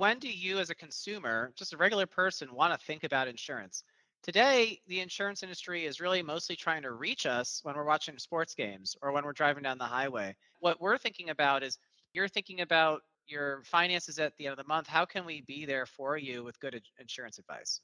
when 0.00 0.18
do 0.18 0.30
you 0.30 0.58
as 0.58 0.70
a 0.70 0.74
consumer, 0.74 1.52
just 1.56 1.74
a 1.74 1.76
regular 1.76 2.06
person, 2.06 2.54
want 2.54 2.72
to 2.72 2.86
think 2.86 3.04
about 3.04 3.28
insurance? 3.28 3.84
Today, 4.22 4.80
the 4.88 5.00
insurance 5.00 5.42
industry 5.42 5.84
is 5.84 6.00
really 6.00 6.22
mostly 6.22 6.56
trying 6.56 6.80
to 6.84 6.92
reach 6.92 7.26
us 7.26 7.60
when 7.64 7.76
we're 7.76 7.84
watching 7.84 8.16
sports 8.16 8.54
games 8.54 8.96
or 9.02 9.12
when 9.12 9.26
we're 9.26 9.34
driving 9.34 9.62
down 9.62 9.76
the 9.76 9.84
highway. 9.84 10.34
What 10.58 10.80
we're 10.80 10.96
thinking 10.96 11.28
about 11.28 11.62
is 11.62 11.76
you're 12.14 12.28
thinking 12.28 12.62
about 12.62 13.02
your 13.26 13.62
finances 13.64 14.18
at 14.18 14.34
the 14.38 14.46
end 14.46 14.52
of 14.52 14.64
the 14.64 14.66
month. 14.66 14.86
How 14.86 15.04
can 15.04 15.26
we 15.26 15.42
be 15.42 15.66
there 15.66 15.84
for 15.84 16.16
you 16.16 16.44
with 16.44 16.58
good 16.60 16.80
insurance 16.98 17.38
advice? 17.38 17.82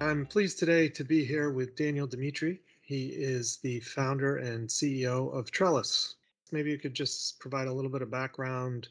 I'm 0.00 0.26
pleased 0.26 0.58
today 0.58 0.88
to 0.88 1.04
be 1.04 1.24
here 1.24 1.52
with 1.52 1.76
Daniel 1.76 2.08
Demetri. 2.08 2.58
He 2.90 3.10
is 3.10 3.58
the 3.58 3.78
founder 3.78 4.38
and 4.38 4.68
CEO 4.68 5.32
of 5.32 5.52
Trellis. 5.52 6.16
Maybe 6.50 6.72
you 6.72 6.76
could 6.76 6.92
just 6.92 7.38
provide 7.38 7.68
a 7.68 7.72
little 7.72 7.88
bit 7.88 8.02
of 8.02 8.10
background 8.10 8.88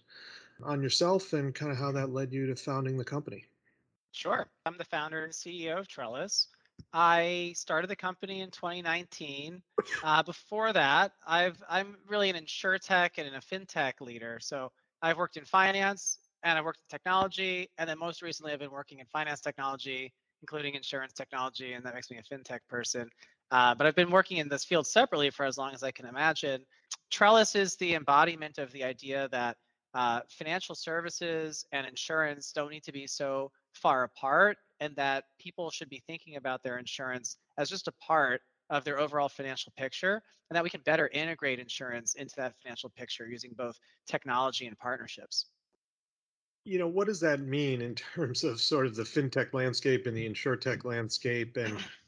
on 0.64 0.82
yourself 0.82 1.34
and 1.34 1.54
kind 1.54 1.70
of 1.70 1.78
how 1.78 1.92
that 1.92 2.14
led 2.14 2.32
you 2.32 2.48
to 2.48 2.56
founding 2.56 2.98
the 2.98 3.04
company. 3.04 3.44
Sure. 4.14 4.50
I'm 4.66 4.78
the 4.78 4.86
founder 4.86 5.26
and 5.26 5.34
CEO 5.34 5.78
of 5.78 5.90
Trellis. 5.90 6.48
I 6.94 7.52
started 7.58 7.90
the 7.90 7.96
company 7.98 8.40
in 8.40 8.52
2019. 8.52 9.62
Uh, 10.02 10.24
before 10.24 10.72
that, 10.72 11.12
I've 11.28 11.62
I'm 11.70 11.98
really 12.08 12.30
an 12.30 12.38
insurtech 12.38 13.18
and 13.18 13.36
a 13.36 13.42
fintech 13.42 14.00
leader. 14.00 14.40
So 14.42 14.72
I've 15.02 15.18
worked 15.18 15.36
in 15.36 15.44
finance 15.44 16.20
and 16.44 16.58
I've 16.58 16.64
worked 16.64 16.80
in 16.80 16.98
technology, 16.98 17.70
and 17.78 17.90
then 17.90 18.00
most 18.00 18.22
recently 18.22 18.54
I've 18.54 18.60
been 18.60 18.72
working 18.72 19.00
in 19.00 19.08
finance 19.08 19.42
technology, 19.42 20.14
including 20.42 20.76
insurance 20.76 21.12
technology, 21.12 21.74
and 21.74 21.86
that 21.86 21.94
makes 21.94 22.10
me 22.10 22.18
a 22.18 22.24
fintech 22.34 22.60
person. 22.70 23.10
Uh, 23.52 23.74
but 23.76 23.88
I've 23.88 23.96
been 23.96 24.12
working 24.12 24.38
in 24.38 24.48
this 24.48 24.64
field 24.64 24.88
separately 24.88 25.30
for 25.30 25.46
as 25.46 25.58
long 25.58 25.74
as 25.74 25.84
I 25.84 25.92
can 25.92 26.06
imagine. 26.06 26.62
Trellis 27.10 27.56
is 27.56 27.76
the 27.76 27.96
embodiment 27.96 28.58
of 28.58 28.72
the 28.72 28.84
idea 28.84 29.28
that 29.32 29.58
uh, 29.94 30.22
financial 30.30 30.76
services 30.76 31.66
and 31.72 31.88
insurance 31.88 32.52
don't 32.52 32.70
need 32.70 32.84
to 32.84 32.92
be 32.92 33.08
so 33.08 33.52
far 33.74 34.04
apart 34.04 34.58
and 34.80 34.96
that 34.96 35.26
people 35.40 35.72
should 35.72 35.90
be 35.90 36.02
thinking 36.06 36.36
about 36.36 36.62
their 36.64 36.78
insurance 36.78 37.38
as 37.58 37.70
just 37.70 37.88
a 37.88 37.92
part 37.94 38.42
of 38.70 38.84
their 38.84 39.00
overall 39.00 39.30
financial 39.30 39.74
picture 39.78 40.22
and 40.50 40.56
that 40.56 40.64
we 40.64 40.70
can 40.70 40.82
better 40.82 41.10
integrate 41.14 41.60
insurance 41.60 42.16
into 42.16 42.34
that 42.38 42.54
financial 42.62 42.90
picture 42.92 43.28
using 43.28 43.52
both 43.58 43.80
technology 44.08 44.68
and 44.68 44.78
partnerships 44.78 45.48
you 46.66 46.78
know 46.78 46.88
what 46.88 47.08
does 47.08 47.20
that 47.20 47.40
mean 47.40 47.82
in 47.82 47.96
terms 47.96 48.44
of 48.44 48.62
sort 48.62 48.86
of 48.86 48.96
the 48.96 49.04
fintech 49.04 49.54
landscape 49.54 50.06
and 50.06 50.16
the 50.16 50.30
insurtech 50.30 50.86
landscape 50.86 51.58
and 51.58 51.78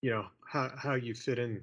you 0.00 0.10
know 0.10 0.26
how, 0.44 0.70
how 0.76 0.94
you 0.94 1.14
fit 1.14 1.38
in 1.38 1.62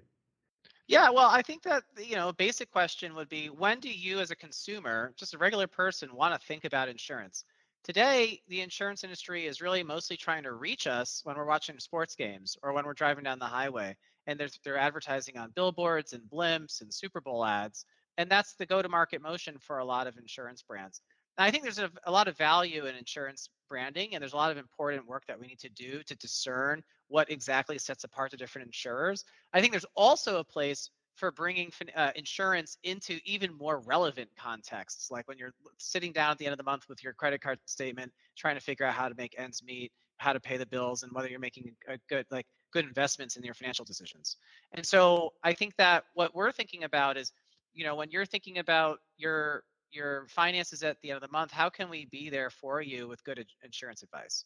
yeah, 0.88 1.10
well, 1.10 1.30
I 1.30 1.42
think 1.42 1.64
that 1.64 1.84
you 1.98 2.16
know, 2.16 2.30
a 2.30 2.34
basic 2.34 2.72
question 2.72 3.16
would 3.16 3.30
be 3.30 3.48
when 3.48 3.80
do 3.80 3.90
you 3.90 4.20
as 4.20 4.30
a 4.30 4.36
consumer, 4.36 5.14
just 5.18 5.34
a 5.34 5.38
regular 5.38 5.66
person, 5.66 6.16
want 6.16 6.40
to 6.40 6.48
think 6.48 6.64
about 6.64 6.90
insurance? 6.90 7.44
Today, 7.84 8.42
the 8.48 8.62
insurance 8.62 9.04
industry 9.04 9.48
is 9.48 9.62
really 9.62 9.84
mostly 9.84 10.18
trying 10.18 10.44
to 10.44 10.54
reach 10.54 10.86
us 10.86 11.22
when 11.24 11.36
we're 11.38 11.46
watching 11.46 11.80
sports 11.80 12.16
games 12.16 12.56
or 12.62 12.74
when 12.74 12.86
we're 12.86 12.94
driving 12.94 13.24
down 13.24 13.40
the 13.40 13.46
highway. 13.46 13.96
And 14.28 14.40
they're, 14.40 14.50
they're 14.64 14.78
advertising 14.78 15.38
on 15.38 15.52
billboards 15.52 16.14
and 16.14 16.24
blimps 16.24 16.82
and 16.82 16.94
Super 16.94 17.22
Bowl 17.22 17.46
ads. 17.46 17.86
And 18.18 18.30
that's 18.30 18.54
the 18.54 18.66
go 18.66 18.82
to 18.82 18.90
market 18.90 19.22
motion 19.22 19.58
for 19.60 19.80
a 19.80 19.86
lot 19.86 20.08
of 20.08 20.18
insurance 20.18 20.64
brands. 20.64 21.02
I 21.38 21.52
think 21.52 21.64
there's 21.64 21.80
a, 21.80 21.92
a 22.06 22.12
lot 22.12 22.28
of 22.28 22.38
value 22.38 22.86
in 22.86 22.96
insurance 22.96 23.50
branding, 23.70 24.14
and 24.14 24.22
there's 24.22 24.34
a 24.34 24.38
lot 24.38 24.52
of 24.52 24.58
important 24.58 25.08
work 25.08 25.24
that 25.28 25.40
we 25.40 25.48
need 25.48 25.60
to 25.60 25.70
do 25.70 26.02
to 26.04 26.16
discern 26.16 26.82
what 27.08 27.30
exactly 27.30 27.78
sets 27.78 28.04
apart 28.04 28.32
the 28.32 28.38
different 28.38 28.68
insurers. 28.68 29.26
I 29.54 29.60
think 29.60 29.72
there's 29.72 29.86
also 29.96 30.40
a 30.40 30.44
place 30.44 30.90
for 31.16 31.32
bringing 31.32 31.72
uh, 31.96 32.12
insurance 32.16 32.78
into 32.84 33.20
even 33.26 33.54
more 33.58 33.80
relevant 33.80 34.30
contexts, 34.38 35.10
like 35.12 35.28
when 35.28 35.38
you're 35.38 35.54
sitting 35.78 36.12
down 36.12 36.32
at 36.32 36.38
the 36.38 36.46
end 36.46 36.52
of 36.52 36.58
the 36.58 36.64
month 36.64 36.84
with 36.90 37.04
your 37.04 37.14
credit 37.14 37.42
card 37.42 37.58
statement, 37.66 38.12
trying 38.38 38.56
to 38.56 38.62
figure 38.62 38.86
out 38.86 38.94
how 38.94 39.08
to 39.08 39.16
make 39.16 39.34
ends 39.38 39.64
meet, 39.64 39.92
how 40.18 40.34
to 40.34 40.40
pay 40.40 40.58
the 40.58 40.66
bills, 40.66 41.04
and 41.04 41.12
whether 41.14 41.30
you're 41.30 41.40
making 41.40 41.72
a 41.88 41.98
good 42.10 42.26
like 42.32 42.46
good 42.74 42.86
investments 42.86 43.38
in 43.38 43.44
your 43.44 43.54
financial 43.54 43.86
decisions. 43.86 44.38
And 44.74 44.86
so 44.86 45.32
I 45.44 45.54
think 45.54 45.76
that 45.78 46.04
what 46.14 46.36
we're 46.36 46.52
thinking 46.52 46.84
about 46.84 47.16
is, 47.16 47.32
you 47.74 47.86
know, 47.86 47.96
when 47.96 48.12
you're 48.12 48.26
thinking 48.26 48.58
about 48.58 49.00
your 49.18 49.64
your 49.92 50.28
finances 50.28 50.84
at 50.84 50.98
the 51.02 51.12
end 51.12 51.18
of 51.18 51.22
the 51.22 51.32
month, 51.32 51.52
how 51.52 51.70
can 51.70 51.90
we 51.90 52.06
be 52.06 52.30
there 52.30 52.50
for 52.50 52.82
you 52.82 53.08
with 53.08 53.24
good 53.24 53.46
insurance 53.64 54.04
advice? 54.04 54.46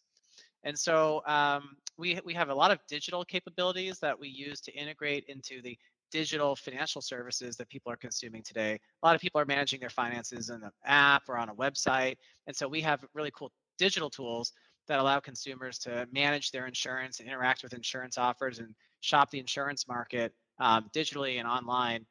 And 0.64 0.78
so 0.78 1.22
um, 1.26 1.78
we 1.98 2.20
we 2.26 2.34
have 2.34 2.50
a 2.50 2.54
lot 2.54 2.72
of 2.72 2.80
digital 2.88 3.24
capabilities 3.24 4.00
that 4.00 4.20
we 4.20 4.28
use 4.28 4.60
to 4.62 4.72
integrate 4.74 5.26
into 5.28 5.62
the 5.62 5.78
digital 6.12 6.56
financial 6.56 7.02
services 7.02 7.56
that 7.58 7.70
people 7.70 7.92
are 7.92 7.98
consuming 7.98 8.44
today. 8.44 8.80
A 9.04 9.06
lot 9.06 9.16
of 9.16 9.22
people 9.22 9.40
are 9.40 9.46
managing 9.46 9.80
their 9.80 9.90
finances 9.90 10.50
in 10.50 10.64
an 10.64 10.72
app 10.86 11.24
or 11.28 11.38
on 11.38 11.50
a 11.50 11.56
website. 11.56 12.18
And 12.48 12.56
so 12.56 12.68
we 12.68 12.82
have 12.82 13.06
really 13.14 13.32
cool 13.32 13.52
digital 13.78 14.10
tools 14.10 14.54
that 14.88 15.00
allow 15.00 15.20
consumers 15.20 15.78
to 15.80 16.08
manage 16.12 16.52
their 16.52 16.66
insurance 16.66 17.20
and 17.20 17.30
interact 17.30 17.64
with 17.64 17.74
insurance 17.74 18.18
offers 18.18 18.60
and 18.60 18.74
shop 19.02 19.30
the 19.30 19.40
insurance 19.40 19.88
market 19.88 20.34
um, 20.60 20.90
digitally 20.94 21.40
and 21.40 21.48
online. 21.48 22.06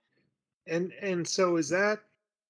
And 0.67 0.93
and 1.03 1.27
so 1.27 1.57
is 1.57 1.69
that 1.71 2.01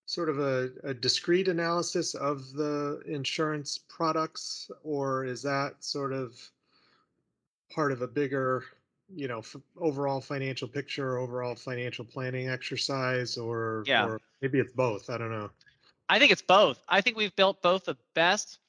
sort 0.09 0.31
of 0.31 0.39
a, 0.39 0.71
a 0.85 0.95
discrete 0.95 1.49
analysis 1.49 2.15
of 2.15 2.55
the 2.55 3.03
insurance 3.05 3.77
products, 3.77 4.71
or 4.83 5.27
is 5.27 5.43
that 5.43 5.75
sort 5.81 6.15
of 6.15 6.35
part 7.71 7.93
of 7.93 8.01
a 8.01 8.09
bigger 8.09 8.65
you 9.15 9.29
know 9.29 9.41
f- 9.41 9.57
overall 9.77 10.21
financial 10.23 10.67
picture 10.67 11.19
overall 11.19 11.55
financial 11.55 12.07
planning 12.07 12.49
exercise 12.49 13.37
or 13.37 13.85
yeah. 13.87 14.07
or 14.07 14.19
maybe 14.41 14.59
it's 14.59 14.73
both? 14.73 15.11
I 15.11 15.19
don't 15.19 15.31
know. 15.31 15.51
I 16.09 16.19
think 16.19 16.33
it's 16.33 16.43
both. 16.43 16.83
I 16.89 17.03
think 17.03 17.19
we've 17.19 17.37
built 17.37 17.61
both 17.61 17.85
the 17.85 17.97
best 18.15 18.61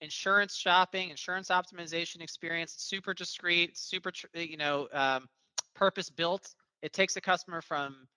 insurance 0.00 0.56
shopping 0.56 1.10
insurance 1.10 1.48
optimization 1.48 2.20
experience 2.22 2.74
super 2.76 3.14
discreet 3.14 3.78
super 3.78 4.10
you 4.34 4.56
know 4.56 4.88
um, 4.92 5.28
purpose 5.74 6.10
built 6.10 6.54
it 6.82 6.92
takes 6.92 7.16
a 7.16 7.20
customer 7.20 7.60
from 7.60 8.08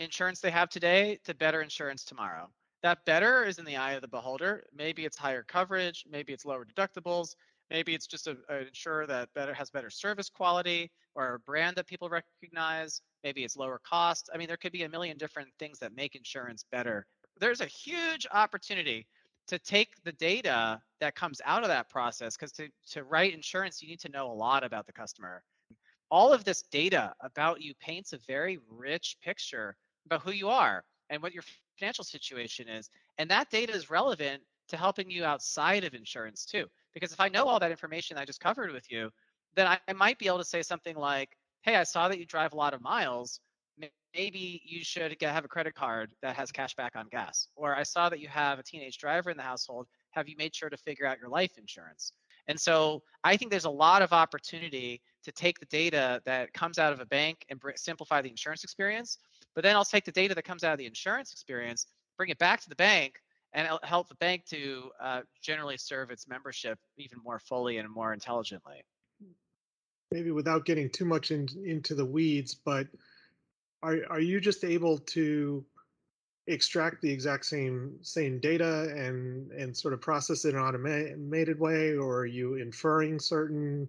insurance 0.00 0.40
they 0.40 0.50
have 0.50 0.68
today 0.68 1.18
to 1.24 1.34
better 1.34 1.62
insurance 1.62 2.04
tomorrow 2.04 2.48
that 2.82 3.04
better 3.04 3.44
is 3.44 3.58
in 3.58 3.64
the 3.64 3.76
eye 3.76 3.92
of 3.92 4.02
the 4.02 4.08
beholder 4.08 4.64
maybe 4.74 5.04
it's 5.04 5.16
higher 5.16 5.42
coverage 5.42 6.04
maybe 6.10 6.32
it's 6.32 6.44
lower 6.44 6.64
deductibles 6.64 7.34
Maybe 7.70 7.94
it's 7.94 8.06
just 8.06 8.26
an 8.26 8.36
insurer 8.66 9.06
that 9.06 9.32
better 9.32 9.54
has 9.54 9.70
better 9.70 9.90
service 9.90 10.28
quality 10.28 10.90
or 11.14 11.34
a 11.34 11.38
brand 11.38 11.76
that 11.76 11.86
people 11.86 12.08
recognize. 12.08 13.00
Maybe 13.22 13.44
it's 13.44 13.56
lower 13.56 13.80
cost. 13.84 14.28
I 14.34 14.38
mean, 14.38 14.48
there 14.48 14.56
could 14.56 14.72
be 14.72 14.82
a 14.82 14.88
million 14.88 15.16
different 15.16 15.48
things 15.58 15.78
that 15.78 15.94
make 15.94 16.16
insurance 16.16 16.64
better. 16.72 17.06
There's 17.38 17.60
a 17.60 17.66
huge 17.66 18.26
opportunity 18.32 19.06
to 19.46 19.58
take 19.58 20.02
the 20.04 20.12
data 20.12 20.80
that 21.00 21.14
comes 21.14 21.40
out 21.44 21.62
of 21.62 21.68
that 21.68 21.88
process 21.88 22.36
because 22.36 22.52
to, 22.52 22.68
to 22.90 23.04
write 23.04 23.34
insurance, 23.34 23.80
you 23.80 23.88
need 23.88 24.00
to 24.00 24.08
know 24.08 24.30
a 24.30 24.34
lot 24.34 24.64
about 24.64 24.86
the 24.86 24.92
customer. 24.92 25.42
All 26.10 26.32
of 26.32 26.44
this 26.44 26.62
data 26.62 27.14
about 27.20 27.60
you 27.60 27.72
paints 27.80 28.12
a 28.12 28.18
very 28.26 28.58
rich 28.68 29.16
picture 29.22 29.76
about 30.10 30.22
who 30.22 30.32
you 30.32 30.48
are 30.48 30.84
and 31.08 31.22
what 31.22 31.32
your 31.32 31.44
financial 31.78 32.04
situation 32.04 32.68
is. 32.68 32.90
And 33.18 33.30
that 33.30 33.50
data 33.50 33.72
is 33.72 33.90
relevant 33.90 34.42
to 34.68 34.76
helping 34.76 35.10
you 35.10 35.24
outside 35.24 35.84
of 35.84 35.94
insurance 35.94 36.44
too. 36.44 36.66
Because 36.94 37.12
if 37.12 37.20
I 37.20 37.28
know 37.28 37.44
all 37.44 37.60
that 37.60 37.70
information 37.70 38.18
I 38.18 38.24
just 38.24 38.40
covered 38.40 38.72
with 38.72 38.90
you, 38.90 39.10
then 39.54 39.66
I, 39.66 39.78
I 39.88 39.92
might 39.92 40.18
be 40.18 40.26
able 40.26 40.38
to 40.38 40.44
say 40.44 40.62
something 40.62 40.96
like, 40.96 41.30
hey, 41.62 41.76
I 41.76 41.82
saw 41.82 42.08
that 42.08 42.18
you 42.18 42.26
drive 42.26 42.52
a 42.52 42.56
lot 42.56 42.74
of 42.74 42.80
miles. 42.80 43.40
Maybe 44.14 44.60
you 44.64 44.82
should 44.82 45.16
get, 45.18 45.32
have 45.32 45.44
a 45.44 45.48
credit 45.48 45.74
card 45.74 46.10
that 46.22 46.34
has 46.36 46.50
cash 46.50 46.74
back 46.74 46.96
on 46.96 47.06
gas. 47.10 47.48
Or 47.54 47.76
I 47.76 47.84
saw 47.84 48.08
that 48.08 48.20
you 48.20 48.28
have 48.28 48.58
a 48.58 48.62
teenage 48.62 48.98
driver 48.98 49.30
in 49.30 49.36
the 49.36 49.42
household. 49.42 49.86
Have 50.10 50.28
you 50.28 50.34
made 50.36 50.54
sure 50.54 50.68
to 50.68 50.76
figure 50.76 51.06
out 51.06 51.18
your 51.18 51.28
life 51.28 51.52
insurance? 51.58 52.12
And 52.48 52.58
so 52.58 53.02
I 53.22 53.36
think 53.36 53.50
there's 53.50 53.66
a 53.66 53.70
lot 53.70 54.02
of 54.02 54.12
opportunity 54.12 55.00
to 55.22 55.32
take 55.32 55.60
the 55.60 55.66
data 55.66 56.20
that 56.24 56.52
comes 56.52 56.78
out 56.78 56.92
of 56.92 57.00
a 57.00 57.06
bank 57.06 57.44
and 57.48 57.60
br- 57.60 57.70
simplify 57.76 58.20
the 58.20 58.30
insurance 58.30 58.64
experience. 58.64 59.18
But 59.54 59.64
then 59.64 59.76
I'll 59.76 59.84
take 59.84 60.04
the 60.04 60.12
data 60.12 60.34
that 60.34 60.44
comes 60.44 60.64
out 60.64 60.72
of 60.72 60.78
the 60.78 60.86
insurance 60.86 61.32
experience, 61.32 61.86
bring 62.16 62.30
it 62.30 62.38
back 62.38 62.60
to 62.62 62.68
the 62.68 62.76
bank, 62.76 63.20
and 63.52 63.68
help 63.82 64.08
the 64.08 64.14
bank 64.16 64.44
to 64.46 64.90
uh, 65.00 65.22
generally 65.42 65.76
serve 65.76 66.10
its 66.10 66.28
membership 66.28 66.78
even 66.96 67.18
more 67.24 67.38
fully 67.38 67.78
and 67.78 67.88
more 67.88 68.12
intelligently. 68.12 68.82
Maybe 70.12 70.30
without 70.30 70.64
getting 70.64 70.88
too 70.90 71.04
much 71.04 71.30
in, 71.30 71.48
into 71.64 71.94
the 71.94 72.04
weeds, 72.04 72.54
but 72.54 72.86
are 73.82 73.98
are 74.08 74.20
you 74.20 74.40
just 74.40 74.64
able 74.64 74.98
to 74.98 75.64
extract 76.46 77.00
the 77.00 77.10
exact 77.10 77.46
same 77.46 77.96
same 78.02 78.40
data 78.40 78.92
and 78.96 79.50
and 79.52 79.76
sort 79.76 79.94
of 79.94 80.00
process 80.00 80.44
it 80.44 80.50
in 80.50 80.56
an 80.56 80.62
automated 80.62 81.58
way, 81.58 81.96
or 81.96 82.18
are 82.18 82.26
you 82.26 82.54
inferring 82.56 83.18
certain 83.18 83.88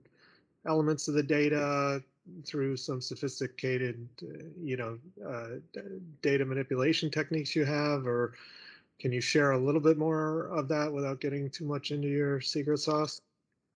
elements 0.65 1.07
of 1.07 1.15
the 1.15 1.23
data 1.23 2.03
through 2.45 2.77
some 2.77 3.01
sophisticated, 3.01 4.07
uh, 4.23 4.43
you 4.61 4.77
know, 4.77 4.97
uh, 5.27 5.81
data 6.21 6.45
manipulation 6.45 7.09
techniques 7.09 7.55
you 7.55 7.65
have, 7.65 8.05
or 8.05 8.33
can 8.99 9.11
you 9.11 9.21
share 9.21 9.51
a 9.51 9.57
little 9.57 9.81
bit 9.81 9.97
more 9.97 10.45
of 10.47 10.67
that 10.67 10.91
without 10.91 11.19
getting 11.19 11.49
too 11.49 11.65
much 11.65 11.91
into 11.91 12.07
your 12.07 12.41
secret 12.41 12.79
sauce? 12.79 13.21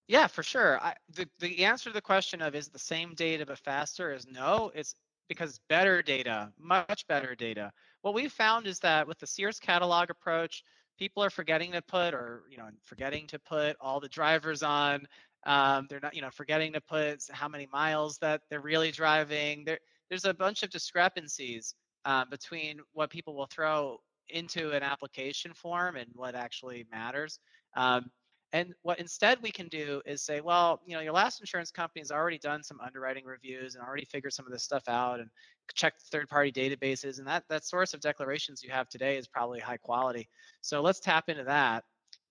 Yeah, 0.08 0.28
for 0.28 0.44
sure. 0.44 0.80
I, 0.82 0.94
the, 1.14 1.28
the 1.40 1.66
answer 1.66 1.90
to 1.90 1.94
the 1.94 2.02
question 2.02 2.42
of 2.42 2.54
is 2.54 2.68
the 2.68 2.78
same 2.78 3.16
data 3.16 3.46
but 3.46 3.58
faster 3.58 4.14
is 4.14 4.28
no. 4.28 4.72
It's 4.76 4.96
because 5.28 5.60
better 5.68 6.02
data, 6.02 6.52
much 6.60 7.08
better 7.08 7.36
data. 7.36 7.72
What 8.02 8.14
we 8.14 8.28
found 8.28 8.68
is 8.68 8.80
that 8.80 9.08
with 9.08 9.18
the 9.18 9.26
Sears 9.26 9.60
catalog 9.60 10.12
approach, 10.12 10.64
people 10.98 11.24
are 11.24 11.30
forgetting 11.30 11.72
to 11.72 11.82
put 11.82 12.14
or 12.14 12.44
you 12.50 12.58
know 12.58 12.70
forgetting 12.84 13.28
to 13.28 13.40
put 13.40 13.76
all 13.82 14.00
the 14.00 14.10
drivers 14.10 14.64
on. 14.64 15.08
Um, 15.46 15.88
they're 15.90 16.00
not 16.00 16.16
you 16.16 16.22
know 16.22 16.32
forgetting 16.32 16.74
to 16.74 16.82
put 16.82 17.24
how 17.32 17.48
many 17.48 17.68
miles 17.72 18.18
that 18.20 18.42
they're 18.50 18.62
really 18.62 18.92
driving. 18.92 19.64
There, 19.66 19.80
there's 20.10 20.26
a 20.26 20.34
bunch 20.34 20.64
of 20.64 20.70
discrepancies 20.70 21.76
uh, 22.06 22.26
between 22.30 22.80
what 22.94 23.10
people 23.10 23.36
will 23.36 23.48
throw 23.48 24.00
into 24.30 24.72
an 24.72 24.84
application 24.84 25.54
form 25.54 25.96
and 25.96 26.10
what 26.14 26.36
actually 26.36 26.86
matters. 26.92 27.40
Um, 27.76 28.10
and 28.54 28.74
what 28.84 29.00
instead 29.00 29.40
we 29.42 29.52
can 29.52 29.68
do 29.68 30.02
is 30.06 30.22
say, 30.22 30.40
well, 30.40 30.80
you 30.86 30.96
know, 30.96 31.02
your 31.02 31.12
last 31.12 31.42
insurance 31.42 31.72
company 31.72 32.00
has 32.00 32.12
already 32.12 32.38
done 32.38 32.64
some 32.64 32.80
underwriting 32.80 33.26
reviews 33.26 33.76
and 33.76 33.84
already 33.84 34.06
figured 34.06 34.34
some 34.34 34.46
of 34.46 34.52
this 34.52 34.64
stuff 34.64 34.84
out 34.88 35.20
and 35.20 35.30
checked 35.74 36.04
third-party 36.04 36.52
databases, 36.52 37.18
and 37.18 37.28
that 37.28 37.44
that 37.50 37.66
source 37.66 37.94
of 37.94 38.00
declarations 38.00 38.64
you 38.64 38.70
have 38.70 38.88
today 38.88 39.18
is 39.18 39.28
probably 39.28 39.60
high 39.60 39.78
quality. 39.78 40.30
So 40.62 40.82
let's 40.82 41.00
tap 41.00 41.28
into 41.28 41.44
that 41.44 41.84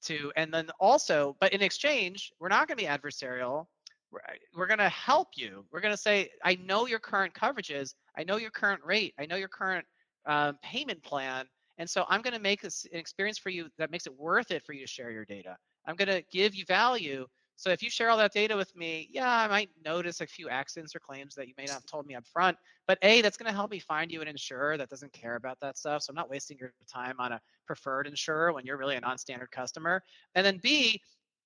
to, 0.05 0.33
and 0.37 0.53
then 0.53 0.69
also, 0.81 1.37
but 1.41 1.53
in 1.53 1.62
exchange, 1.62 2.33
we're 2.41 2.49
not 2.49 2.69
going 2.69 2.77
to 2.79 2.85
be 2.85 2.89
adversarial. 2.89 3.67
We're, 4.11 4.21
we're 4.56 4.67
going 4.67 4.79
to 4.79 4.89
help 4.89 5.29
you. 5.37 5.65
We're 5.73 5.81
going 5.81 5.95
to 5.95 6.01
say, 6.01 6.31
I 6.45 6.56
know 6.56 6.87
your 6.87 6.99
current 6.99 7.35
coverages, 7.35 7.95
I 8.17 8.25
know 8.25 8.37
your 8.37 8.51
current 8.51 8.83
rate, 8.85 9.15
I 9.19 9.27
know 9.27 9.37
your 9.37 9.49
current 9.49 9.85
um, 10.27 10.59
payment 10.62 11.03
plan, 11.03 11.47
and 11.79 11.89
so 11.89 12.05
I'm 12.09 12.23
going 12.23 12.35
to 12.35 12.41
make 12.41 12.62
this 12.62 12.87
an 12.93 12.99
experience 12.99 13.39
for 13.39 13.51
you 13.51 13.69
that 13.79 13.91
makes 13.91 14.06
it 14.06 14.19
worth 14.19 14.51
it 14.51 14.62
for 14.65 14.73
you 14.73 14.81
to 14.83 14.87
share 14.87 15.11
your 15.11 15.25
data. 15.25 15.56
I'm 15.87 15.97
going 15.97 16.09
to 16.09 16.23
give 16.31 16.55
you 16.55 16.65
value. 16.67 17.27
So 17.56 17.71
if 17.71 17.83
you 17.83 17.91
share 17.91 18.11
all 18.11 18.19
that 18.19 18.33
data 18.33 18.56
with 18.56 18.75
me, 18.75 19.09
yeah, 19.12 19.31
I 19.31 19.47
might 19.49 19.71
notice 19.85 20.21
a 20.21 20.27
few 20.27 20.49
accidents 20.49 20.95
or 20.95 20.99
claims 20.99 21.35
that 21.37 21.47
you 21.47 21.55
may 21.56 21.65
not 21.65 21.75
have 21.75 21.87
told 21.87 22.06
me 22.06 22.15
up 22.15 22.27
front. 22.27 22.56
But 22.87 22.99
A, 23.03 23.23
that's 23.23 23.37
going 23.37 23.49
to 23.49 23.55
help 23.55 23.71
me 23.71 23.79
find 23.79 24.11
you 24.11 24.21
an 24.23 24.29
insurer 24.29 24.77
that 24.77 24.91
doesn't 24.91 25.12
care 25.12 25.37
about 25.37 25.61
that 25.61 25.79
stuff. 25.79 26.03
So 26.03 26.11
I'm 26.11 26.17
not 26.17 26.29
wasting 26.29 26.59
your 26.59 26.73
time 26.93 27.15
on 27.19 27.33
a 27.33 27.41
preferred 27.67 28.06
insurer 28.06 28.53
when 28.53 28.67
you're 28.67 28.77
really 28.77 28.97
a 28.97 29.01
non-standard 29.01 29.51
customer. 29.53 30.03
And 30.35 30.45
then 30.45 30.59
B, 30.62 31.01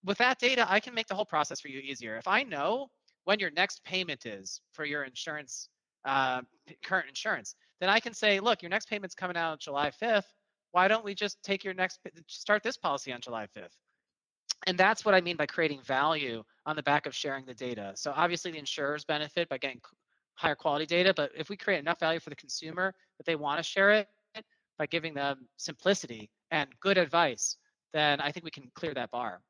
with 0.05 0.19
that 0.19 0.38
data, 0.38 0.66
I 0.69 0.81
can 0.81 0.94
make 0.94 1.06
the 1.08 1.14
whole 1.14 1.26
process 1.26 1.60
for 1.60 1.69
you 1.69 1.81
easier. 1.81 2.16
If 2.16 2.26
I 2.26 2.43
know 2.43 2.90
when 3.25 3.38
your 3.38 3.50
next 3.50 3.84
payment 3.84 4.25
is 4.25 4.60
for 4.72 4.84
your 4.84 5.05
insurance, 5.05 5.69
uh, 6.05 6.40
current 6.82 7.08
insurance, 7.08 7.55
then 7.81 7.90
I 7.90 8.00
can 8.00 8.14
say, 8.14 8.40
look, 8.40 8.62
your 8.62 8.70
next 8.70 8.88
payment's 8.88 9.14
coming 9.14 9.37
out 9.37 9.52
on 9.52 9.58
July 9.60 9.90
5th. 9.90 10.25
Why 10.72 10.88
don't 10.88 11.05
we 11.05 11.14
just 11.14 11.43
take 11.43 11.64
your 11.64 11.75
next, 11.75 12.00
start 12.26 12.62
this 12.62 12.76
policy 12.76 13.12
on 13.12 13.20
July 13.20 13.46
5th? 13.56 13.76
And 14.69 14.76
that's 14.76 15.03
what 15.03 15.15
I 15.15 15.23
mean 15.23 15.37
by 15.37 15.47
creating 15.47 15.81
value 15.81 16.44
on 16.67 16.76
the 16.76 16.82
back 16.82 17.06
of 17.06 17.15
sharing 17.15 17.47
the 17.47 17.55
data. 17.55 17.93
So 17.94 18.12
obviously 18.15 18.50
the 18.50 18.59
insurers 18.59 19.03
benefit 19.03 19.49
by 19.49 19.56
getting 19.56 19.81
higher 20.35 20.55
quality 20.55 20.85
data, 20.85 21.15
but 21.17 21.31
if 21.35 21.49
we 21.49 21.56
create 21.56 21.79
enough 21.79 21.99
value 21.99 22.20
for 22.20 22.29
the 22.29 22.37
consumer 22.37 22.94
that 23.17 23.25
they 23.25 23.35
want 23.35 23.59
to 23.59 23.62
share 23.62 23.93
it 23.93 24.09
by 24.79 24.85
giving 24.85 25.15
them 25.15 25.49
simplicity 25.56 26.29
and 26.50 26.69
good 26.81 26.99
advice, 26.99 27.56
then 27.94 28.20
I 28.20 28.31
think 28.31 28.44
we 28.44 28.50
can 28.50 28.70
clear 28.75 28.93
that 28.93 29.11
bar. 29.11 29.41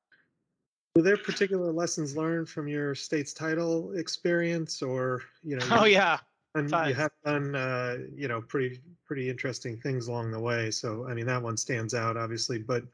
Were 0.95 1.03
there 1.03 1.17
particular 1.17 1.73
lessons 1.73 2.17
learned 2.17 2.49
from 2.49 2.69
your 2.69 2.95
States 2.95 3.33
Title 3.33 3.95
experience 3.95 4.83
or, 4.83 5.23
you 5.43 5.57
know, 5.57 5.67
oh 5.73 5.85
yeah. 5.85 6.19
And 6.55 6.71
you 6.71 6.95
have 6.95 7.11
done, 7.25 7.55
uh, 7.55 7.99
you 8.17 8.27
know, 8.27 8.41
pretty 8.41 8.81
pretty 9.05 9.29
interesting 9.29 9.77
things 9.77 10.09
along 10.09 10.31
the 10.31 10.41
way. 10.41 10.71
So, 10.71 11.07
I 11.09 11.15
mean, 11.15 11.27
that 11.27 11.43
one 11.43 11.57
stands 11.57 11.95
out, 11.95 12.17
obviously. 12.17 12.59
But 12.59 12.85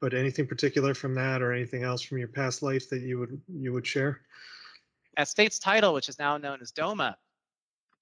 but 0.00 0.14
anything 0.14 0.46
particular 0.46 0.94
from 0.94 1.14
that 1.14 1.42
or 1.42 1.52
anything 1.52 1.82
else 1.82 2.02
from 2.02 2.18
your 2.18 2.28
past 2.28 2.62
life 2.62 2.88
that 2.90 3.02
you 3.02 3.18
would 3.18 3.40
you 3.48 3.72
would 3.72 3.86
share? 3.86 4.20
At 5.16 5.28
States 5.28 5.58
Title, 5.58 5.94
which 5.94 6.08
is 6.08 6.18
now 6.18 6.36
known 6.36 6.58
as 6.60 6.72
DOMA, 6.72 7.16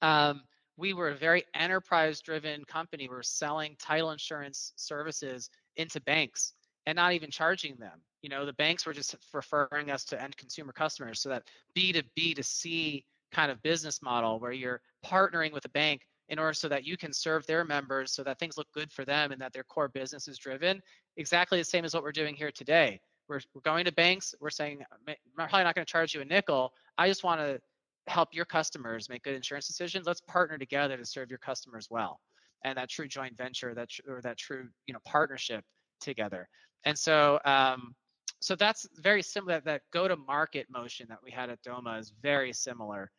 um, 0.00 0.43
we 0.77 0.94
were 0.94 1.11
a 1.11 1.15
very 1.17 1.44
enterprise-driven 1.55 2.65
company. 2.65 3.09
We 3.09 3.15
were 3.15 3.23
selling 3.23 3.77
title 3.79 4.11
insurance 4.11 4.73
services 4.77 5.50
into 5.77 6.00
banks 6.00 6.55
and 6.87 6.97
not 6.97 7.12
even 7.12 7.31
charging 7.31 7.77
them. 7.77 8.00
You 8.23 8.31
know, 8.31 8.47
the 8.47 8.55
banks 8.55 8.87
were 8.87 8.93
just 8.93 9.15
referring 9.33 9.91
us 9.91 10.05
to 10.06 10.21
end 10.21 10.37
consumer 10.37 10.73
customers. 10.73 11.21
So 11.21 11.29
that 11.29 11.45
B 11.75 11.93
to 11.93 12.03
B 12.17 12.35
to 12.35 12.43
C 12.43 13.05
kind 13.33 13.50
of 13.50 13.62
business 13.62 14.03
model 14.03 14.41
where 14.41 14.53
you're 14.53 14.81
partnering 15.05 15.53
with 15.53 15.65
a 15.65 15.71
bank 15.71 16.03
in 16.32 16.38
order 16.38 16.55
so 16.55 16.67
that 16.67 16.84
you 16.84 16.96
can 16.96 17.12
serve 17.12 17.46
their 17.46 17.62
members 17.62 18.11
so 18.11 18.25
that 18.25 18.38
things 18.38 18.56
look 18.56 18.67
good 18.73 18.90
for 18.90 19.05
them 19.05 19.32
and 19.32 19.40
that 19.40 19.52
their 19.52 19.62
core 19.62 19.88
business 19.88 20.26
is 20.26 20.38
driven 20.38 20.82
exactly 21.19 21.58
the 21.58 21.64
same 21.64 21.84
as 21.84 21.93
what 21.93 22.02
we're 22.02 22.11
doing 22.11 22.34
here 22.34 22.50
today. 22.50 22.99
We're, 23.29 23.40
we're 23.55 23.61
going 23.61 23.84
to 23.84 23.93
banks 23.93 24.34
we're 24.40 24.50
saying 24.50 24.82
i'm 25.06 25.14
probably 25.37 25.64
not 25.64 25.75
going 25.75 25.87
to 25.87 25.93
charge 25.93 26.14
you 26.14 26.23
a 26.23 26.25
nickel. 26.25 26.73
I 26.96 27.06
just 27.06 27.23
want 27.23 27.40
to 27.40 27.61
help 28.08 28.31
your 28.32 28.46
customers 28.46 29.11
make 29.11 29.23
good 29.23 29.34
insurance 29.34 29.67
decisions. 29.67 30.06
Let's 30.06 30.23
partner 30.23 30.56
together 30.56 30.96
to 30.96 31.05
serve 31.05 31.29
your 31.29 31.38
customers 31.38 31.88
well. 31.90 32.19
And 32.64 32.76
that 32.78 32.88
true 32.88 33.06
joint 33.06 33.37
venture 33.37 33.75
that 33.75 33.90
or 34.08 34.23
that 34.23 34.38
true 34.38 34.69
you 34.87 34.94
know 34.94 35.00
partnership 35.05 35.64
together. 36.00 36.49
And 36.85 36.99
so 36.99 37.40
um, 37.44 37.94
so 38.40 38.56
that's 38.56 38.88
very 38.96 39.23
similar 39.23 39.61
that 39.61 39.82
go 39.93 40.08
to 40.08 40.17
market 40.17 40.67
motion 40.70 41.06
that 41.11 41.19
we 41.23 41.31
had 41.31 41.50
at 41.50 41.62
doma 41.62 42.00
is 42.00 42.12
very 42.23 42.52
similar. 42.55 43.11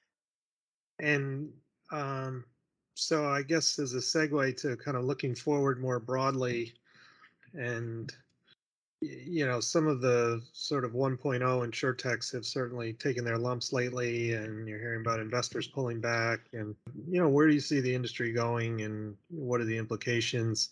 And 0.99 1.49
um, 1.91 2.45
so 2.95 3.27
I 3.27 3.41
guess 3.41 3.79
as 3.79 3.93
a 3.93 3.97
segue 3.97 4.57
to 4.61 4.75
kind 4.77 4.97
of 4.97 5.03
looking 5.03 5.35
forward 5.35 5.79
more 5.79 5.99
broadly, 5.99 6.73
and 7.53 8.11
you 9.01 9.45
know 9.45 9.59
some 9.59 9.87
of 9.87 10.01
the 10.01 10.41
sort 10.53 10.85
of 10.85 10.91
1.0 10.91 11.39
insurtechs 11.41 12.31
have 12.33 12.45
certainly 12.45 12.93
taken 12.93 13.25
their 13.25 13.37
lumps 13.37 13.73
lately, 13.73 14.33
and 14.33 14.67
you're 14.67 14.79
hearing 14.79 15.01
about 15.01 15.19
investors 15.19 15.67
pulling 15.67 15.99
back. 15.99 16.41
And 16.53 16.75
you 17.07 17.19
know 17.21 17.29
where 17.29 17.47
do 17.47 17.53
you 17.53 17.59
see 17.59 17.81
the 17.81 17.93
industry 17.93 18.31
going, 18.31 18.81
and 18.81 19.15
what 19.29 19.61
are 19.61 19.65
the 19.65 19.77
implications, 19.77 20.69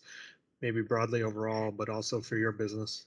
maybe 0.62 0.82
broadly 0.82 1.24
overall, 1.24 1.72
but 1.72 1.90
also 1.90 2.22
for 2.22 2.38
your 2.38 2.52
business? 2.52 3.06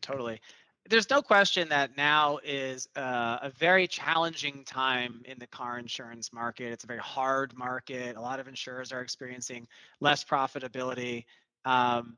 Totally 0.00 0.40
there's 0.88 1.08
no 1.10 1.22
question 1.22 1.68
that 1.68 1.96
now 1.96 2.38
is 2.42 2.88
uh, 2.96 3.38
a 3.42 3.50
very 3.50 3.86
challenging 3.86 4.64
time 4.64 5.22
in 5.24 5.38
the 5.38 5.46
car 5.46 5.78
insurance 5.78 6.32
market. 6.32 6.72
It's 6.72 6.84
a 6.84 6.88
very 6.88 6.98
hard 6.98 7.56
market. 7.56 8.16
A 8.16 8.20
lot 8.20 8.40
of 8.40 8.48
insurers 8.48 8.92
are 8.92 9.00
experiencing 9.00 9.68
less 10.00 10.24
profitability. 10.24 11.24
Um, 11.64 12.16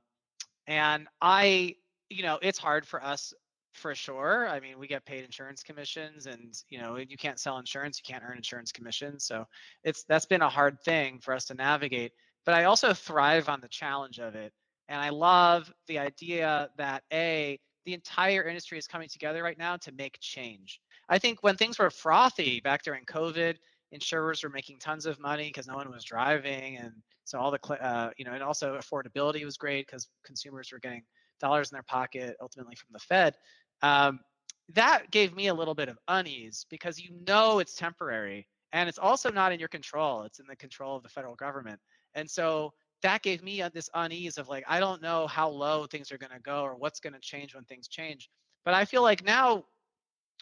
and 0.66 1.06
I, 1.20 1.76
you 2.08 2.22
know, 2.22 2.38
it's 2.40 2.58
hard 2.58 2.86
for 2.86 3.04
us 3.04 3.34
for 3.74 3.94
sure. 3.94 4.48
I 4.48 4.60
mean, 4.60 4.78
we 4.78 4.86
get 4.86 5.04
paid 5.04 5.24
insurance 5.24 5.62
commissions 5.62 6.26
and, 6.26 6.54
you 6.70 6.78
know, 6.78 6.96
you 6.96 7.16
can't 7.18 7.38
sell 7.38 7.58
insurance, 7.58 8.00
you 8.02 8.10
can't 8.10 8.24
earn 8.26 8.36
insurance 8.36 8.72
commissions. 8.72 9.24
So 9.24 9.46
it's 9.82 10.04
that's 10.04 10.26
been 10.26 10.42
a 10.42 10.48
hard 10.48 10.80
thing 10.80 11.18
for 11.18 11.34
us 11.34 11.44
to 11.46 11.54
navigate. 11.54 12.12
But 12.46 12.54
I 12.54 12.64
also 12.64 12.94
thrive 12.94 13.48
on 13.48 13.60
the 13.60 13.68
challenge 13.68 14.20
of 14.20 14.34
it. 14.34 14.52
And 14.88 15.00
I 15.00 15.10
love 15.10 15.72
the 15.88 15.98
idea 15.98 16.70
that 16.76 17.02
A, 17.12 17.58
the 17.84 17.94
entire 17.94 18.44
industry 18.44 18.78
is 18.78 18.86
coming 18.86 19.08
together 19.08 19.42
right 19.42 19.58
now 19.58 19.76
to 19.76 19.92
make 19.92 20.18
change. 20.20 20.80
I 21.08 21.18
think 21.18 21.42
when 21.42 21.56
things 21.56 21.78
were 21.78 21.90
frothy 21.90 22.60
back 22.60 22.82
during 22.82 23.04
COVID, 23.04 23.56
insurers 23.92 24.42
were 24.42 24.50
making 24.50 24.78
tons 24.78 25.06
of 25.06 25.20
money 25.20 25.48
because 25.48 25.66
no 25.66 25.74
one 25.74 25.90
was 25.90 26.04
driving, 26.04 26.76
and 26.78 26.92
so 27.24 27.38
all 27.38 27.50
the 27.50 27.82
uh, 27.82 28.10
you 28.16 28.24
know, 28.24 28.32
and 28.32 28.42
also 28.42 28.76
affordability 28.78 29.44
was 29.44 29.56
great 29.56 29.86
because 29.86 30.08
consumers 30.24 30.70
were 30.72 30.78
getting 30.78 31.02
dollars 31.40 31.70
in 31.70 31.76
their 31.76 31.82
pocket 31.82 32.36
ultimately 32.40 32.74
from 32.74 32.88
the 32.92 32.98
Fed. 32.98 33.34
Um, 33.82 34.20
that 34.72 35.10
gave 35.10 35.34
me 35.34 35.48
a 35.48 35.54
little 35.54 35.74
bit 35.74 35.88
of 35.88 35.98
unease 36.08 36.64
because 36.70 36.98
you 36.98 37.10
know 37.26 37.58
it's 37.58 37.74
temporary 37.74 38.48
and 38.72 38.88
it's 38.88 38.98
also 38.98 39.30
not 39.30 39.52
in 39.52 39.60
your 39.60 39.68
control. 39.68 40.22
It's 40.22 40.40
in 40.40 40.46
the 40.46 40.56
control 40.56 40.96
of 40.96 41.02
the 41.02 41.08
federal 41.08 41.34
government, 41.36 41.80
and 42.14 42.28
so 42.28 42.72
that 43.04 43.22
gave 43.22 43.42
me 43.42 43.62
this 43.74 43.90
unease 43.92 44.38
of 44.38 44.48
like 44.48 44.64
I 44.66 44.80
don't 44.80 45.02
know 45.02 45.26
how 45.26 45.50
low 45.50 45.86
things 45.86 46.10
are 46.10 46.16
going 46.16 46.32
to 46.32 46.40
go 46.40 46.62
or 46.62 46.74
what's 46.74 47.00
going 47.00 47.12
to 47.12 47.20
change 47.20 47.54
when 47.54 47.64
things 47.64 47.86
change. 47.86 48.30
But 48.64 48.72
I 48.72 48.86
feel 48.86 49.02
like 49.02 49.22
now 49.22 49.64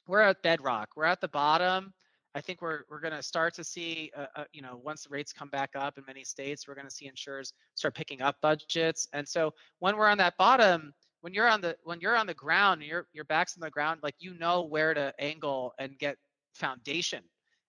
we're 0.07 0.21
at 0.21 0.43
bedrock. 0.43 0.91
We're 0.97 1.05
at 1.05 1.21
the 1.21 1.29
bottom. 1.29 1.93
I 2.37 2.41
think 2.41 2.63
we're 2.63 2.85
we're 2.89 3.01
going 3.01 3.15
to 3.15 3.23
start 3.23 3.53
to 3.55 3.65
see, 3.65 4.13
uh, 4.17 4.27
uh, 4.37 4.45
you 4.53 4.63
know, 4.63 4.81
once 4.83 5.03
the 5.03 5.09
rates 5.11 5.33
come 5.33 5.49
back 5.49 5.71
up 5.75 5.99
in 5.99 6.05
many 6.07 6.23
states, 6.23 6.69
we're 6.69 6.77
going 6.77 6.87
to 6.87 6.95
see 6.95 7.09
insurers 7.09 7.53
start 7.75 7.97
picking 7.97 8.23
up 8.23 8.37
budgets. 8.41 9.09
And 9.13 9.29
so 9.29 9.53
when 9.81 9.97
we're 9.97 10.07
on 10.07 10.19
that 10.19 10.37
bottom, 10.39 10.95
when 11.23 11.35
you're 11.35 11.49
on 11.49 11.61
the 11.61 11.77
when 11.83 12.01
you're 12.01 12.17
on 12.17 12.29
the 12.29 12.35
ground, 12.35 12.81
your 12.83 13.09
your 13.13 13.25
back's 13.25 13.57
on 13.57 13.61
the 13.61 13.71
ground, 13.71 14.01
like 14.05 14.15
you 14.21 14.39
know 14.39 14.63
where 14.63 14.95
to 14.95 15.13
angle 15.19 15.75
and 15.81 15.99
get 15.99 16.17
foundation. 16.55 17.25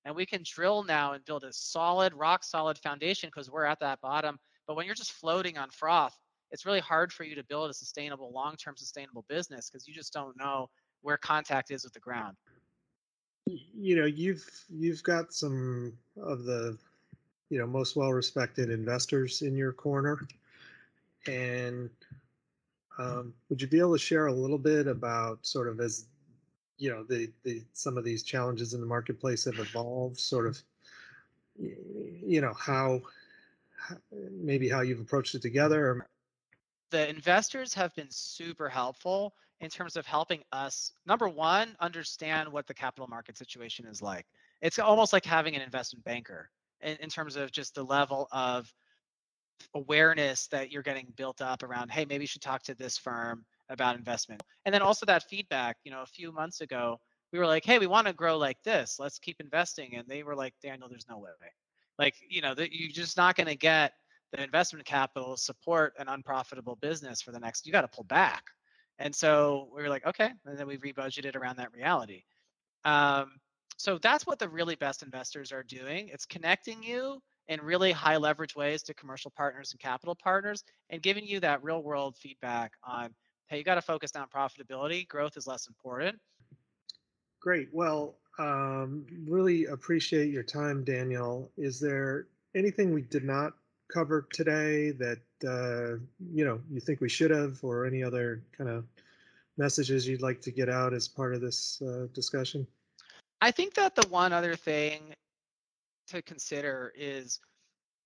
And 0.05 0.15
we 0.15 0.25
can 0.27 0.43
drill 0.45 0.83
now 0.83 1.13
and 1.13 1.25
build 1.25 1.45
a 1.45 1.51
solid, 1.51 2.13
rock 2.13 2.43
solid 2.43 2.77
foundation 2.77 3.29
because 3.29 3.49
we're 3.49 3.65
at 3.65 3.79
that 3.79 3.99
bottom 4.01 4.37
but 4.67 4.75
when 4.75 4.85
you're 4.85 4.95
just 4.95 5.13
floating 5.13 5.57
on 5.57 5.69
froth, 5.69 6.17
it's 6.51 6.65
really 6.65 6.79
hard 6.79 7.11
for 7.11 7.23
you 7.23 7.35
to 7.35 7.43
build 7.43 7.69
a 7.69 7.73
sustainable, 7.73 8.31
long-term 8.31 8.75
sustainable 8.77 9.25
business 9.27 9.69
because 9.69 9.87
you 9.87 9.93
just 9.93 10.13
don't 10.13 10.37
know 10.37 10.69
where 11.01 11.17
contact 11.17 11.71
is 11.71 11.83
with 11.83 11.93
the 11.93 11.99
ground. 11.99 12.35
You 13.45 13.97
know, 13.97 14.05
you've 14.05 14.45
you've 14.69 15.03
got 15.03 15.33
some 15.33 15.93
of 16.21 16.45
the 16.45 16.77
you 17.49 17.59
know 17.59 17.67
most 17.67 17.95
well-respected 17.95 18.69
investors 18.69 19.41
in 19.41 19.57
your 19.57 19.73
corner, 19.73 20.19
and 21.27 21.89
um, 22.97 23.33
would 23.49 23.61
you 23.61 23.67
be 23.67 23.79
able 23.79 23.93
to 23.93 23.99
share 23.99 24.27
a 24.27 24.33
little 24.33 24.57
bit 24.57 24.87
about 24.87 25.45
sort 25.45 25.67
of 25.67 25.79
as 25.81 26.05
you 26.77 26.89
know 26.89 27.03
the 27.03 27.29
the 27.43 27.63
some 27.73 27.97
of 27.97 28.03
these 28.05 28.23
challenges 28.23 28.73
in 28.73 28.79
the 28.79 28.87
marketplace 28.87 29.43
have 29.45 29.59
evolved, 29.59 30.19
sort 30.19 30.47
of 30.47 30.61
you 31.57 32.39
know 32.41 32.53
how 32.53 33.01
maybe 34.31 34.69
how 34.69 34.81
you've 34.81 34.99
approached 34.99 35.35
it 35.35 35.41
together 35.41 36.05
the 36.93 37.09
investors 37.09 37.73
have 37.73 37.93
been 37.95 38.07
super 38.11 38.69
helpful 38.69 39.33
in 39.61 39.69
terms 39.69 39.95
of 39.95 40.05
helping 40.05 40.43
us 40.51 40.91
number 41.07 41.27
one 41.27 41.75
understand 41.79 42.47
what 42.47 42.67
the 42.67 42.73
capital 42.73 43.07
market 43.07 43.35
situation 43.35 43.87
is 43.87 43.99
like. 43.99 44.27
It's 44.61 44.77
almost 44.77 45.11
like 45.11 45.25
having 45.25 45.55
an 45.55 45.63
investment 45.63 46.05
banker 46.05 46.51
in, 46.81 46.95
in 46.97 47.09
terms 47.09 47.35
of 47.35 47.51
just 47.51 47.73
the 47.73 47.83
level 47.83 48.27
of 48.31 48.71
awareness 49.73 50.45
that 50.47 50.71
you're 50.71 50.83
getting 50.83 51.07
built 51.15 51.41
up 51.41 51.63
around 51.63 51.89
hey 51.89 52.05
maybe 52.05 52.23
you 52.23 52.27
should 52.27 52.41
talk 52.41 52.61
to 52.63 52.75
this 52.75 52.95
firm 52.97 53.43
about 53.69 53.95
investment. 53.95 54.43
And 54.65 54.75
then 54.75 54.83
also 54.83 55.05
that 55.07 55.23
feedback 55.23 55.77
you 55.83 55.89
know 55.89 56.03
a 56.03 56.05
few 56.05 56.31
months 56.31 56.61
ago 56.61 56.99
we 57.31 57.39
were 57.39 57.47
like 57.47 57.65
hey 57.65 57.79
we 57.79 57.87
want 57.87 58.05
to 58.05 58.13
grow 58.13 58.37
like 58.37 58.61
this. 58.63 58.97
Let's 58.99 59.17
keep 59.17 59.39
investing. 59.39 59.95
And 59.95 60.07
they 60.07 60.21
were 60.21 60.35
like 60.35 60.53
daniel 60.61 60.89
there's 60.89 61.09
no 61.09 61.17
way 61.17 61.31
like 61.99 62.15
you 62.29 62.41
know 62.41 62.53
that 62.53 62.73
you're 62.73 62.91
just 62.91 63.17
not 63.17 63.35
going 63.35 63.47
to 63.47 63.55
get 63.55 63.93
the 64.31 64.43
investment 64.43 64.85
capital 64.85 65.37
support 65.37 65.93
an 65.99 66.07
unprofitable 66.07 66.75
business 66.77 67.21
for 67.21 67.31
the 67.31 67.39
next 67.39 67.65
you 67.65 67.71
got 67.71 67.81
to 67.81 67.87
pull 67.87 68.05
back. 68.05 68.43
And 68.99 69.13
so 69.13 69.69
we 69.75 69.81
were 69.81 69.89
like 69.89 70.05
okay 70.05 70.31
and 70.45 70.57
then 70.57 70.67
we 70.67 70.77
rebudgeted 70.77 71.35
around 71.35 71.57
that 71.57 71.73
reality. 71.73 72.23
Um, 72.85 73.39
so 73.77 73.97
that's 73.97 74.25
what 74.25 74.39
the 74.39 74.49
really 74.49 74.75
best 74.75 75.03
investors 75.03 75.51
are 75.51 75.63
doing. 75.63 76.09
It's 76.09 76.25
connecting 76.25 76.83
you 76.83 77.19
in 77.47 77.61
really 77.61 77.91
high 77.91 78.17
leverage 78.17 78.55
ways 78.55 78.83
to 78.83 78.93
commercial 78.93 79.31
partners 79.35 79.71
and 79.71 79.79
capital 79.79 80.15
partners 80.15 80.63
and 80.89 81.01
giving 81.01 81.25
you 81.25 81.39
that 81.41 81.63
real 81.63 81.83
world 81.83 82.15
feedback 82.17 82.71
on 82.83 83.13
hey 83.47 83.57
you 83.57 83.63
got 83.63 83.75
to 83.75 83.81
focus 83.81 84.11
on 84.15 84.27
profitability. 84.27 85.07
Growth 85.07 85.37
is 85.37 85.47
less 85.47 85.67
important. 85.67 86.17
Great. 87.41 87.67
Well 87.71 88.15
um, 88.39 89.05
really 89.27 89.65
appreciate 89.65 90.31
your 90.31 90.43
time 90.43 90.83
daniel 90.83 91.51
is 91.57 91.79
there 91.79 92.27
anything 92.55 92.93
we 92.93 93.01
did 93.01 93.23
not 93.23 93.53
cover 93.91 94.27
today 94.33 94.91
that 94.91 95.19
uh, 95.45 95.99
you 96.31 96.45
know 96.45 96.59
you 96.71 96.79
think 96.79 97.01
we 97.01 97.09
should 97.09 97.31
have 97.31 97.63
or 97.63 97.85
any 97.85 98.03
other 98.03 98.41
kind 98.57 98.69
of 98.69 98.85
messages 99.57 100.07
you'd 100.07 100.21
like 100.21 100.41
to 100.41 100.51
get 100.51 100.69
out 100.69 100.93
as 100.93 101.07
part 101.07 101.35
of 101.35 101.41
this 101.41 101.81
uh, 101.81 102.07
discussion 102.13 102.65
i 103.41 103.51
think 103.51 103.73
that 103.73 103.93
the 103.95 104.07
one 104.07 104.33
other 104.33 104.55
thing 104.55 105.13
to 106.07 106.21
consider 106.21 106.91
is 106.95 107.39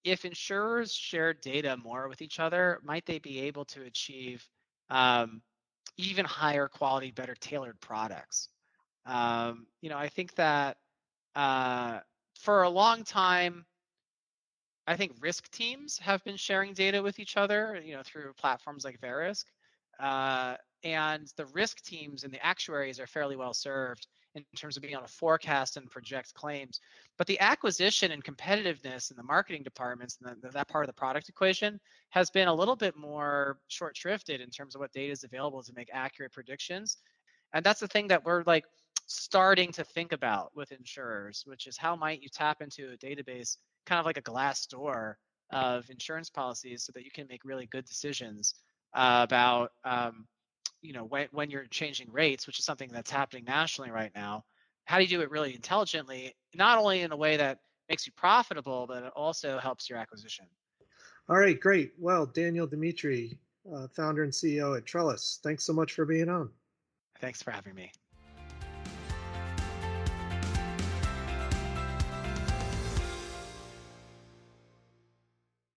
if 0.04 0.26
insurers 0.26 0.94
share 0.94 1.34
data 1.34 1.76
more 1.78 2.08
with 2.08 2.22
each 2.22 2.40
other, 2.40 2.80
might 2.84 3.06
they 3.06 3.20
be 3.20 3.40
able 3.42 3.66
to 3.66 3.84
achieve 3.84 4.48
um, 4.90 5.42
even 5.98 6.26
higher 6.26 6.68
quality, 6.68 7.12
better 7.12 7.36
tailored 7.36 7.80
products? 7.82 8.50
Um, 9.08 9.68
you 9.82 9.90
know, 9.90 9.98
I 9.98 10.10
think 10.10 10.36
that 10.36 10.78
uh, 11.36 12.00
for 12.40 12.64
a 12.64 12.70
long 12.70 13.04
time, 13.04 13.66
I 14.86 14.96
think 14.96 15.14
risk 15.20 15.50
teams 15.52 15.98
have 16.00 16.24
been 16.24 16.38
sharing 16.38 16.74
data 16.74 17.02
with 17.02 17.20
each 17.20 17.38
other, 17.38 17.82
you 17.84 17.94
know, 17.94 18.04
through 18.04 18.34
platforms 18.34 18.86
like 18.86 19.00
Verisk. 19.02 19.46
Uh, 20.00 20.56
and 20.84 21.32
the 21.38 21.46
risk 21.48 21.82
teams 21.84 22.24
and 22.24 22.32
the 22.32 22.46
actuaries 22.46 23.00
are 23.00 23.08
fairly 23.08 23.36
well 23.36 23.54
served 23.54 24.08
in 24.36 24.44
terms 24.56 24.78
of 24.78 24.82
being 24.82 24.94
able 24.94 25.04
to 25.04 25.12
forecast 25.12 25.76
and 25.76 25.90
project 25.90 26.34
claims. 26.36 26.80
But 27.18 27.26
the 27.26 27.40
acquisition 27.40 28.12
and 28.12 28.24
competitiveness 28.24 29.10
in 29.10 29.18
the 29.18 29.24
marketing 29.24 29.64
departments 29.64 30.20
and 30.22 30.42
the, 30.42 30.50
that 30.50 30.68
part 30.68 30.86
of 30.86 30.88
the 30.88 30.94
product 30.94 31.30
equation 31.30 31.80
has 32.10 32.30
been 32.30 32.48
a 32.48 32.54
little 32.54 32.76
bit 32.76 32.96
more 32.96 33.58
short 33.68 33.96
shrifted 33.96 34.40
in 34.40 34.50
terms 34.50 34.76
of 34.76 34.82
what 34.82 34.94
data 34.94 35.12
is 35.12 35.24
available 35.24 35.64
to 35.64 35.74
make 35.74 35.90
accurate 35.92 36.32
predictions. 36.32 36.98
And 37.54 37.66
that's 37.66 37.80
the 37.80 37.88
thing 37.88 38.08
that 38.10 38.24
we're 38.24 38.44
like 38.46 38.66
starting 39.08 39.72
to 39.72 39.84
think 39.84 40.12
about 40.12 40.52
with 40.56 40.72
insurers, 40.72 41.44
which 41.46 41.66
is 41.66 41.78
how 41.78 41.96
might 41.96 42.22
you 42.22 42.30
tap 42.30 42.62
into 42.62 42.92
a 42.92 42.98
database, 42.98 43.58
kind 43.86 44.00
of 44.00 44.06
like 44.06 44.18
a 44.18 44.22
Glassdoor 44.22 45.16
of 45.52 45.90
insurance 45.90 46.30
policies 46.30 46.84
so 46.84 46.92
that 46.94 47.06
you 47.06 47.12
can 47.12 47.26
make 47.28 47.44
really 47.46 47.68
good 47.68 47.86
decisions 47.86 48.56
uh, 48.94 49.22
about 49.24 49.72
um, 49.86 50.26
you 50.82 50.94
know 50.94 51.06
when, 51.06 51.28
when 51.32 51.50
you're 51.50 51.66
changing 51.66 52.12
rates 52.12 52.46
which 52.46 52.60
is 52.60 52.66
something 52.66 52.90
that's 52.92 53.10
happening 53.10 53.46
nationally 53.46 53.90
right 53.90 54.12
now. 54.14 54.44
How 54.86 54.98
do 54.98 55.04
you 55.04 55.10
do 55.10 55.22
it 55.22 55.32
really 55.32 55.56
intelligently 55.56 56.34
not 56.54 56.78
only 56.78 57.02
in 57.02 57.12
a 57.12 57.18
way 57.18 57.38
that 57.38 57.60
makes 57.90 58.06
you 58.06 58.14
profitable 58.18 58.86
but 58.88 59.04
it 59.04 59.14
also 59.16 59.58
helps 59.58 59.90
your 59.90 60.00
acquisition? 60.00 60.46
All 61.30 61.38
right 61.38 61.60
great. 61.60 61.94
Well 61.98 62.26
daniel 62.26 62.68
demetri 62.68 63.38
uh, 63.74 63.88
founder 63.88 64.24
and 64.24 64.34
ceo 64.34 64.78
at 64.78 64.86
trellis 64.86 65.40
thanks 65.44 65.64
so 65.64 65.72
much 65.72 65.94
for 65.94 66.06
being 66.06 66.28
on. 66.28 66.50
Thanks 67.22 67.42
for 67.42 67.52
having 67.52 67.74
me 67.74 67.92